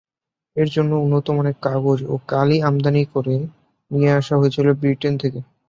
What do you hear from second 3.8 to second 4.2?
নিয়ে